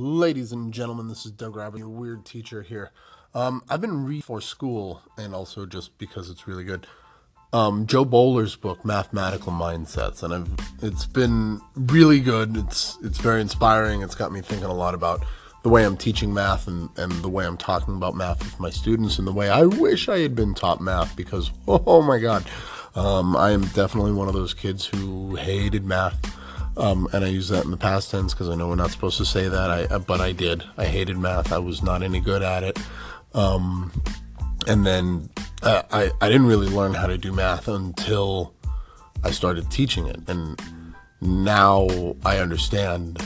Ladies 0.00 0.52
and 0.52 0.72
gentlemen, 0.72 1.08
this 1.08 1.26
is 1.26 1.32
Doug 1.32 1.56
Robert, 1.56 1.78
your 1.78 1.88
weird 1.88 2.24
teacher 2.24 2.62
here. 2.62 2.92
Um, 3.34 3.64
I've 3.68 3.80
been 3.80 4.04
reading 4.04 4.22
for 4.22 4.40
school 4.40 5.02
and 5.16 5.34
also 5.34 5.66
just 5.66 5.98
because 5.98 6.30
it's 6.30 6.46
really 6.46 6.62
good. 6.62 6.86
Um, 7.52 7.84
Jo 7.84 8.04
Boaler's 8.04 8.54
book, 8.54 8.84
Mathematical 8.84 9.52
Mindsets, 9.52 10.22
and 10.22 10.32
I've 10.32 10.48
it's 10.84 11.04
been 11.04 11.60
really 11.74 12.20
good. 12.20 12.56
It's 12.56 12.96
it's 13.02 13.18
very 13.18 13.40
inspiring. 13.40 14.02
It's 14.02 14.14
got 14.14 14.30
me 14.30 14.40
thinking 14.40 14.68
a 14.68 14.72
lot 14.72 14.94
about 14.94 15.24
the 15.64 15.68
way 15.68 15.84
I'm 15.84 15.96
teaching 15.96 16.32
math 16.32 16.68
and, 16.68 16.90
and 16.96 17.10
the 17.10 17.28
way 17.28 17.44
I'm 17.44 17.56
talking 17.56 17.96
about 17.96 18.14
math 18.14 18.38
with 18.38 18.60
my 18.60 18.70
students 18.70 19.18
and 19.18 19.26
the 19.26 19.32
way 19.32 19.50
I 19.50 19.64
wish 19.64 20.08
I 20.08 20.20
had 20.20 20.36
been 20.36 20.54
taught 20.54 20.80
math 20.80 21.16
because 21.16 21.50
oh 21.66 22.02
my 22.02 22.20
god, 22.20 22.48
um, 22.94 23.36
I 23.36 23.50
am 23.50 23.62
definitely 23.62 24.12
one 24.12 24.28
of 24.28 24.34
those 24.34 24.54
kids 24.54 24.86
who 24.86 25.34
hated 25.34 25.84
math 25.84 26.37
um, 26.78 27.08
and 27.12 27.24
I 27.24 27.28
use 27.28 27.48
that 27.48 27.64
in 27.64 27.70
the 27.70 27.76
past 27.76 28.10
tense 28.10 28.32
because 28.32 28.48
I 28.48 28.54
know 28.54 28.68
we're 28.68 28.76
not 28.76 28.90
supposed 28.90 29.18
to 29.18 29.24
say 29.24 29.48
that. 29.48 29.70
I 29.70 29.84
uh, 29.84 29.98
but 29.98 30.20
I 30.20 30.32
did. 30.32 30.62
I 30.76 30.84
hated 30.84 31.18
math. 31.18 31.52
I 31.52 31.58
was 31.58 31.82
not 31.82 32.02
any 32.02 32.20
good 32.20 32.42
at 32.42 32.62
it. 32.62 32.78
Um, 33.34 33.92
and 34.66 34.86
then 34.86 35.28
uh, 35.62 35.82
I 35.90 36.10
I 36.20 36.28
didn't 36.28 36.46
really 36.46 36.68
learn 36.68 36.94
how 36.94 37.06
to 37.06 37.18
do 37.18 37.32
math 37.32 37.68
until 37.68 38.54
I 39.24 39.32
started 39.32 39.70
teaching 39.70 40.06
it, 40.06 40.20
and 40.28 40.60
now 41.20 41.88
I 42.24 42.38
understand 42.38 43.20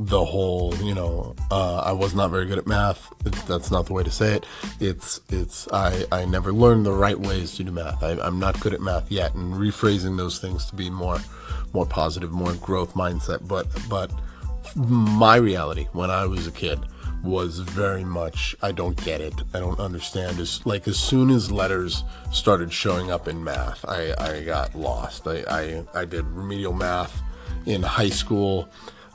the 0.00 0.24
whole. 0.24 0.74
You 0.76 0.94
know, 0.94 1.36
uh, 1.50 1.78
I 1.80 1.92
was 1.92 2.14
not 2.14 2.30
very 2.30 2.46
good 2.46 2.58
at 2.58 2.66
math. 2.66 3.12
That's 3.46 3.70
not 3.70 3.86
the 3.86 3.92
way 3.92 4.02
to 4.02 4.10
say 4.10 4.34
it. 4.34 4.46
It's 4.80 5.20
it's 5.28 5.68
I 5.72 6.04
I 6.10 6.24
never 6.24 6.52
learned 6.52 6.86
the 6.86 6.92
right 6.92 7.18
ways 7.18 7.54
to 7.56 7.64
do 7.64 7.70
math. 7.70 8.02
I, 8.02 8.12
I'm 8.20 8.38
not 8.38 8.58
good 8.60 8.74
at 8.74 8.80
math 8.80 9.10
yet, 9.12 9.34
and 9.34 9.54
rephrasing 9.54 10.16
those 10.16 10.38
things 10.38 10.66
to 10.66 10.74
be 10.74 10.90
more 10.90 11.18
more 11.72 11.86
positive, 11.86 12.32
more 12.32 12.54
growth 12.54 12.94
mindset. 12.94 13.46
But 13.46 13.66
but 13.88 14.10
my 14.74 15.36
reality 15.36 15.86
when 15.92 16.10
I 16.10 16.26
was 16.26 16.46
a 16.46 16.52
kid 16.52 16.80
was 17.22 17.58
very 17.58 18.04
much 18.04 18.56
I 18.62 18.72
don't 18.72 18.96
get 19.04 19.20
it. 19.20 19.34
I 19.52 19.60
don't 19.60 19.78
understand. 19.78 20.40
As 20.40 20.64
like 20.64 20.88
as 20.88 20.98
soon 20.98 21.28
as 21.30 21.52
letters 21.52 22.04
started 22.32 22.72
showing 22.72 23.10
up 23.10 23.28
in 23.28 23.44
math, 23.44 23.84
I, 23.86 24.14
I 24.18 24.42
got 24.42 24.74
lost. 24.74 25.26
I, 25.26 25.44
I 25.48 25.84
I 25.94 26.04
did 26.06 26.24
remedial 26.24 26.72
math 26.72 27.20
in 27.66 27.82
high 27.82 28.08
school. 28.08 28.70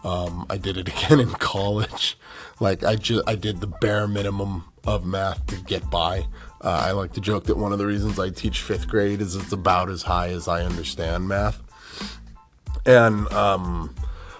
Um, 0.06 0.46
I 0.50 0.58
did 0.58 0.78
it 0.78 0.88
again 1.06 1.20
in 1.20 1.32
college. 1.32 2.18
Like 2.60 2.84
I 2.84 2.96
just 2.96 3.28
I 3.28 3.36
did 3.36 3.60
the 3.60 3.68
bare 3.68 4.08
minimum 4.08 4.64
of 4.86 5.06
math 5.06 5.46
to 5.48 5.56
get 5.58 5.90
by. 5.90 6.28
Uh, 6.62 6.84
I 6.86 6.92
like 6.92 7.14
to 7.14 7.22
joke 7.22 7.46
that 7.46 7.58
one 7.58 7.74
of 7.74 7.80
the 7.80 7.86
reasons 7.86 8.20
I 8.20 8.30
teach 8.30 8.62
fifth 8.62 8.88
grade 8.88 9.20
is 9.20 9.36
it's 9.36 9.52
about 9.52 9.90
as 9.90 10.04
high 10.04 10.30
as 10.30 10.48
I 10.48 10.64
understand 10.64 11.28
math 11.28 11.62
and 12.86 13.32
um, 13.34 13.94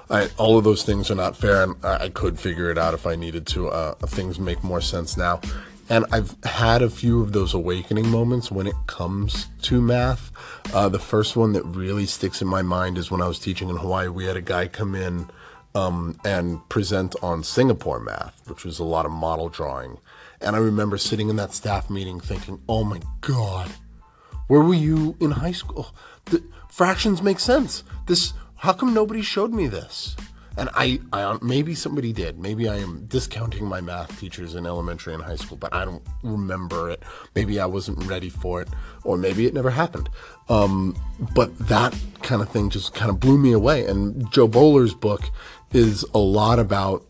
I, 0.10 0.30
all 0.38 0.58
of 0.58 0.64
those 0.64 0.84
things 0.84 1.10
are 1.10 1.16
not 1.16 1.36
fair, 1.36 1.64
and 1.64 1.76
I, 1.84 2.06
I 2.06 2.10
could 2.10 2.40
figure 2.40 2.70
it 2.70 2.78
out 2.78 2.94
if 2.94 3.08
I 3.08 3.16
needed 3.16 3.48
to. 3.48 3.70
Uh, 3.70 3.94
things 4.06 4.40
make 4.40 4.64
more 4.64 4.82
sense 4.82 5.18
now, 5.18 5.42
and 5.90 6.06
I've 6.12 6.36
had 6.44 6.82
a 6.82 6.90
few 6.90 7.22
of 7.22 7.34
those 7.34 7.54
awakening 7.54 8.08
moments 8.10 8.52
when 8.52 8.68
it 8.68 8.76
comes 8.88 9.48
to 9.64 9.82
math. 9.82 10.32
Uh, 10.74 10.90
the 10.90 11.00
first 11.00 11.36
one 11.36 11.54
that 11.54 11.64
really 11.64 12.06
sticks 12.06 12.42
in 12.42 12.48
my 12.48 12.62
mind 12.62 12.98
is 12.98 13.10
when 13.10 13.22
I 13.22 13.28
was 13.28 13.40
teaching 13.40 13.70
in 13.70 13.78
Hawaii. 13.78 14.08
We 14.08 14.26
had 14.26 14.38
a 14.38 14.42
guy 14.42 14.68
come 14.68 14.96
in 14.96 15.30
um, 15.76 16.20
and 16.26 16.68
present 16.70 17.16
on 17.22 17.44
Singapore 17.44 18.00
math, 18.00 18.42
which 18.48 18.66
was 18.66 18.80
a 18.80 18.84
lot 18.84 19.06
of 19.06 19.12
model 19.12 19.50
drawing, 19.50 20.00
and 20.42 20.56
I 20.56 20.60
remember 20.60 20.98
sitting 20.98 21.30
in 21.30 21.36
that 21.36 21.54
staff 21.54 21.90
meeting 21.90 22.20
thinking, 22.20 22.62
"Oh 22.68 22.84
my 22.84 23.00
god." 23.22 23.70
Where 24.48 24.62
were 24.62 24.76
you 24.76 25.16
in 25.20 25.32
high 25.32 25.54
school? 25.54 25.88
The 26.26 26.44
fractions 26.70 27.22
make 27.22 27.40
sense. 27.40 27.84
This, 28.06 28.34
how 28.58 28.74
come 28.74 28.94
nobody 28.94 29.22
showed 29.22 29.52
me 29.52 29.68
this? 29.68 30.16
And 30.58 30.70
I, 30.74 31.02
I, 31.12 31.38
maybe 31.42 31.76
somebody 31.76 32.14
did. 32.14 32.40
Maybe 32.40 32.70
I 32.70 32.78
am 32.78 33.06
discounting 33.08 33.66
my 33.66 33.82
math 33.82 34.18
teachers 34.20 34.56
in 34.56 34.66
elementary 34.66 35.14
and 35.14 35.22
high 35.22 35.36
school, 35.36 35.58
but 35.58 35.74
I 35.74 35.84
don't 35.84 36.04
remember 36.24 36.90
it. 36.90 37.04
Maybe 37.34 37.60
I 37.60 37.66
wasn't 37.66 38.06
ready 38.06 38.30
for 38.30 38.62
it, 38.62 38.70
or 39.04 39.18
maybe 39.18 39.46
it 39.48 39.54
never 39.54 39.70
happened. 39.70 40.10
Um, 40.48 40.96
but 41.34 41.58
that 41.68 41.94
kind 42.26 42.42
of 42.42 42.50
thing 42.50 42.70
just 42.70 42.94
kind 42.94 43.10
of 43.10 43.20
blew 43.20 43.38
me 43.38 43.54
away. 43.54 43.86
And 43.86 44.30
Jo 44.32 44.48
Boaler's 44.48 44.94
book 44.94 45.22
is 45.72 46.04
a 46.14 46.20
lot 46.20 46.60
about 46.60 47.06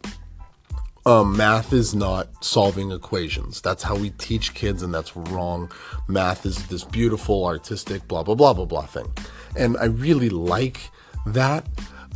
um, 1.08 1.38
math 1.38 1.72
is 1.72 1.94
not 1.94 2.44
solving 2.44 2.92
equations. 2.92 3.62
That's 3.62 3.84
how 3.84 3.96
we 3.96 4.10
teach 4.12 4.54
kids, 4.56 4.82
and 4.82 4.94
that's 4.94 5.16
wrong. 5.16 5.72
Math 6.08 6.46
is 6.46 6.68
this 6.68 6.84
beautiful, 6.84 7.46
artistic, 7.46 8.08
blah, 8.08 8.24
blah, 8.24 8.36
blah, 8.36 8.54
blah, 8.54 8.66
blah 8.66 8.86
thing. 8.86 9.12
And 9.56 9.78
I 9.78 9.86
really 9.86 10.30
like 10.30 10.90
that. 11.28 11.68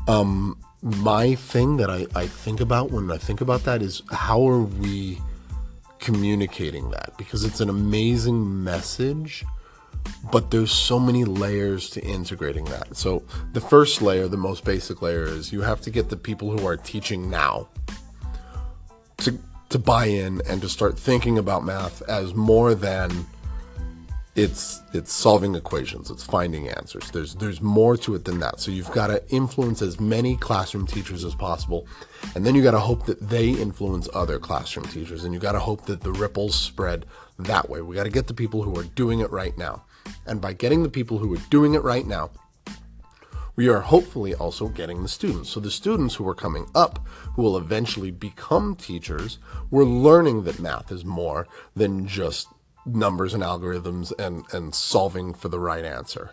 Um, 0.07 0.57
my 0.81 1.35
thing 1.35 1.77
that 1.77 1.91
I, 1.91 2.07
I 2.15 2.25
think 2.25 2.61
about 2.61 2.91
when 2.91 3.11
I 3.11 3.17
think 3.17 3.41
about 3.41 3.63
that 3.65 3.81
is 3.81 4.01
how 4.11 4.47
are 4.47 4.61
we 4.61 5.19
communicating 5.99 6.89
that? 6.91 7.13
Because 7.17 7.43
it's 7.43 7.59
an 7.59 7.69
amazing 7.69 8.63
message, 8.63 9.45
but 10.31 10.51
there's 10.51 10.71
so 10.71 10.99
many 10.99 11.25
layers 11.25 11.89
to 11.91 12.01
integrating 12.01 12.65
that. 12.65 12.95
So 12.95 13.23
the 13.53 13.61
first 13.61 14.01
layer, 14.01 14.27
the 14.27 14.37
most 14.37 14.63
basic 14.63 15.01
layer, 15.01 15.23
is 15.23 15.51
you 15.51 15.61
have 15.61 15.81
to 15.81 15.89
get 15.89 16.09
the 16.09 16.17
people 16.17 16.55
who 16.55 16.67
are 16.67 16.77
teaching 16.77 17.29
now 17.29 17.69
to 19.17 19.37
to 19.69 19.77
buy 19.77 20.05
in 20.05 20.41
and 20.47 20.61
to 20.61 20.69
start 20.69 20.97
thinking 20.97 21.37
about 21.37 21.63
math 21.63 22.01
as 22.09 22.33
more 22.33 22.73
than 22.73 23.11
it's 24.39 24.81
it's 24.93 25.11
solving 25.11 25.53
equations 25.55 26.09
it's 26.09 26.23
finding 26.23 26.69
answers. 26.69 27.11
There's 27.11 27.35
there's 27.35 27.61
more 27.61 27.97
to 27.97 28.15
it 28.15 28.23
than 28.23 28.39
that. 28.39 28.59
So 28.59 28.71
you've 28.71 28.91
got 28.91 29.07
to 29.07 29.21
influence 29.29 29.81
as 29.81 29.99
many 29.99 30.37
classroom 30.37 30.87
teachers 30.87 31.25
as 31.25 31.35
possible 31.35 31.87
and 32.35 32.45
then 32.45 32.55
you 32.55 32.63
got 32.63 32.71
to 32.71 32.79
hope 32.79 33.05
that 33.05 33.19
they 33.19 33.49
influence 33.49 34.07
other 34.13 34.39
classroom 34.39 34.85
teachers 34.85 35.25
and 35.25 35.33
you 35.33 35.39
got 35.39 35.51
to 35.53 35.59
hope 35.59 35.85
that 35.87 36.01
the 36.01 36.13
ripples 36.13 36.55
spread 36.55 37.05
that 37.37 37.69
way. 37.69 37.81
We 37.81 37.95
got 37.95 38.05
to 38.05 38.09
get 38.09 38.27
the 38.27 38.33
people 38.33 38.63
who 38.63 38.77
are 38.79 38.83
doing 38.83 39.19
it 39.19 39.29
right 39.29 39.57
now 39.57 39.83
and 40.25 40.39
by 40.39 40.53
getting 40.53 40.83
the 40.83 40.89
people 40.89 41.17
who 41.17 41.33
are 41.33 41.41
doing 41.49 41.73
it 41.73 41.83
right 41.83 42.07
now 42.07 42.29
we 43.57 43.67
are 43.67 43.81
hopefully 43.81 44.33
also 44.33 44.69
getting 44.69 45.03
the 45.03 45.09
students. 45.09 45.49
So 45.49 45.59
the 45.59 45.69
students 45.69 46.15
who 46.15 46.25
are 46.29 46.33
coming 46.33 46.67
up, 46.73 47.05
who 47.33 47.41
will 47.41 47.57
eventually 47.57 48.09
become 48.09 48.73
teachers, 48.73 49.37
we're 49.69 49.83
learning 49.83 50.45
that 50.45 50.61
math 50.61 50.93
is 50.93 51.03
more 51.03 51.45
than 51.75 52.07
just 52.07 52.47
numbers 52.85 53.33
and 53.33 53.43
algorithms 53.43 54.11
and, 54.19 54.43
and 54.51 54.73
solving 54.73 55.33
for 55.33 55.49
the 55.49 55.59
right 55.59 55.85
answer. 55.85 56.31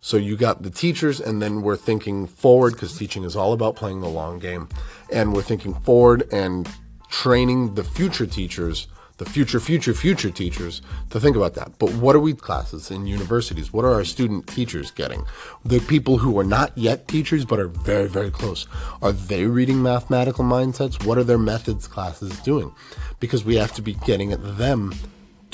So 0.00 0.16
you 0.18 0.36
got 0.36 0.62
the 0.62 0.70
teachers, 0.70 1.18
and 1.18 1.40
then 1.40 1.62
we're 1.62 1.76
thinking 1.76 2.26
forward 2.26 2.74
because 2.74 2.98
teaching 2.98 3.24
is 3.24 3.34
all 3.34 3.54
about 3.54 3.76
playing 3.76 4.02
the 4.02 4.08
long 4.08 4.38
game. 4.38 4.68
And 5.10 5.32
we're 5.32 5.42
thinking 5.42 5.72
forward 5.72 6.28
and 6.30 6.68
training 7.08 7.74
the 7.74 7.84
future 7.84 8.26
teachers 8.26 8.86
the 9.18 9.24
future, 9.24 9.60
future, 9.60 9.94
future 9.94 10.30
teachers 10.30 10.82
to 11.10 11.20
think 11.20 11.36
about 11.36 11.54
that. 11.54 11.78
But 11.78 11.92
what 11.94 12.16
are 12.16 12.20
we 12.20 12.34
classes 12.34 12.90
in 12.90 13.06
universities? 13.06 13.72
What 13.72 13.84
are 13.84 13.92
our 13.92 14.04
student 14.04 14.48
teachers 14.48 14.90
getting? 14.90 15.24
The 15.64 15.78
people 15.80 16.18
who 16.18 16.36
are 16.38 16.44
not 16.44 16.76
yet 16.76 17.06
teachers 17.06 17.44
but 17.44 17.60
are 17.60 17.68
very, 17.68 18.08
very 18.08 18.30
close. 18.30 18.66
Are 19.02 19.12
they 19.12 19.46
reading 19.46 19.82
mathematical 19.82 20.44
mindsets? 20.44 21.06
What 21.06 21.18
are 21.18 21.24
their 21.24 21.38
methods 21.38 21.86
classes 21.86 22.38
doing? 22.40 22.72
Because 23.20 23.44
we 23.44 23.54
have 23.56 23.72
to 23.74 23.82
be 23.82 23.94
getting 23.94 24.32
at 24.32 24.58
them 24.58 24.92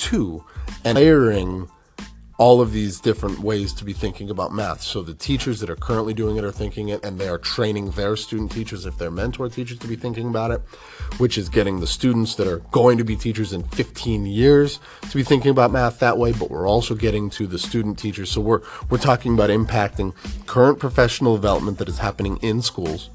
too 0.01 0.45
and 0.85 0.97
layering 0.97 1.69
all 2.41 2.63
of 2.63 2.73
these 2.73 3.01
different 3.01 3.39
ways 3.41 3.71
to 3.75 3.85
be 3.85 3.93
thinking 3.93 4.31
about 4.31 4.51
math. 4.51 4.81
So 4.81 5.03
the 5.03 5.13
teachers 5.13 5.61
that 5.61 5.69
are 5.69 5.77
currently 5.77 6.15
doing 6.15 6.39
it 6.39 6.45
are 6.45 6.51
thinking 6.51 6.89
it, 6.89 7.05
and 7.05 7.21
they 7.21 7.29
are 7.29 7.37
training 7.37 7.91
their 7.91 8.17
student 8.17 8.51
teachers, 8.51 8.87
if 8.87 8.97
they're 8.97 9.11
mentor 9.11 9.51
teachers, 9.51 9.79
to 9.81 9.87
be 9.87 9.95
thinking 9.95 10.29
about 10.29 10.51
it, 10.51 10.63
which 11.19 11.37
is 11.37 11.51
getting 11.51 11.81
the 11.81 11.87
students 11.87 12.37
that 12.37 12.47
are 12.47 12.61
going 12.71 12.97
to 12.97 13.05
be 13.05 13.15
teachers 13.15 13.53
in 13.53 13.63
15 13.65 14.25
years 14.25 14.81
to 15.03 15.17
be 15.19 15.23
thinking 15.23 15.51
about 15.51 15.71
math 15.71 15.99
that 15.99 16.17
way. 16.17 16.33
But 16.33 16.51
we're 16.51 16.67
also 16.67 16.95
getting 16.95 17.29
to 17.29 17.47
the 17.47 17.59
student 17.59 17.99
teachers. 17.99 18.31
So 18.31 18.41
we're 18.41 18.63
we're 18.89 18.97
talking 18.97 19.35
about 19.35 19.51
impacting 19.51 20.15
current 20.47 20.79
professional 20.79 21.37
development 21.37 21.77
that 21.77 21.91
is 21.91 21.99
happening 21.99 22.39
in 22.39 22.63
schools. 22.63 23.11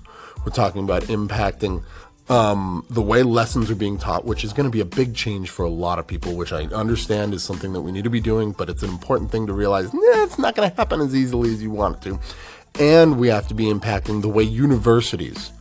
We're 0.46 0.52
talking 0.52 0.84
about 0.84 1.02
impacting 1.06 1.84
um, 2.28 2.86
the 2.90 3.02
way 3.02 3.24
lessons 3.24 3.70
are 3.70 3.76
being 3.76 3.98
taught, 3.98 4.26
which 4.26 4.44
is 4.44 4.54
going 4.54 4.66
to 4.66 4.72
be 4.72 4.80
a 4.80 4.86
big 4.86 5.16
change 5.16 5.50
for 5.50 5.64
a 5.64 5.70
lot 5.70 6.00
of 6.00 6.08
people, 6.08 6.36
which 6.36 6.52
I 6.52 6.64
understand 6.66 7.34
is 7.34 7.44
something 7.44 7.74
that 7.74 7.82
we 7.82 7.92
need 7.92 8.04
to 8.04 8.10
be 8.10 8.20
doing, 8.20 8.52
but 8.52 8.70
it's 8.70 8.84
an 8.84 8.90
important 8.90 9.32
thing 9.32 9.46
to 9.48 9.54
realize 9.54 9.94
nah, 9.94 10.24
it's 10.24 10.40
not 10.40 10.56
going 10.56 10.70
to 10.70 10.76
happen 10.76 11.02
as 11.02 11.16
easily 11.16 11.52
as 11.52 11.62
you 11.62 11.70
want 11.70 11.98
it 11.98 12.02
to. 12.10 12.20
And 12.80 13.20
we 13.20 13.28
have 13.30 13.48
to 13.50 13.54
be 13.54 13.66
impacting 13.66 14.22
the 14.22 14.30
way 14.30 14.44
universities 14.44 15.52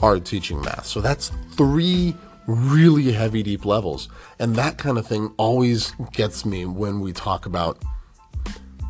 are 0.00 0.18
teaching 0.18 0.60
math. 0.60 0.86
So 0.86 1.00
that's 1.00 1.30
three 1.52 2.14
really 2.46 3.12
heavy, 3.12 3.42
deep 3.42 3.64
levels. 3.64 4.08
And 4.38 4.56
that 4.56 4.78
kind 4.78 4.98
of 4.98 5.06
thing 5.06 5.32
always 5.36 5.92
gets 6.12 6.44
me 6.44 6.64
when 6.64 7.00
we 7.00 7.12
talk 7.12 7.46
about 7.46 7.78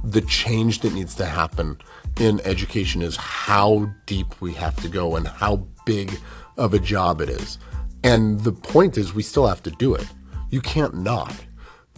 the 0.05 0.21
change 0.23 0.81
that 0.81 0.93
needs 0.93 1.15
to 1.17 1.27
happen 1.27 1.79
in 2.19 2.41
education 2.41 3.03
is 3.03 3.17
how 3.17 3.91
deep 4.07 4.41
we 4.41 4.53
have 4.55 4.77
to 4.77 4.89
go 4.89 5.17
and 5.17 5.27
how 5.27 5.67
big 5.87 6.19
of 6.57 6.75
a 6.75 6.79
job 6.79 7.21
it 7.21 7.29
is. 7.29 7.59
And 8.05 8.41
the 8.41 8.53
point 8.53 8.99
is, 8.99 9.15
we 9.15 9.23
still 9.23 9.47
have 9.47 9.63
to 9.63 9.71
do 9.71 9.95
it. 9.95 10.07
You 10.51 10.61
can't 10.61 10.95
not. 10.95 11.35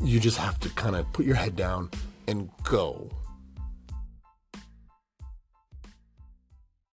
You 0.03 0.21
just 0.21 0.39
have 0.39 0.59
to 0.61 0.69
kind 0.71 0.97
of 0.97 1.11
put 1.13 1.25
your 1.25 1.35
head 1.35 1.57
down 1.57 1.91
and 2.27 2.51
go. 2.63 3.11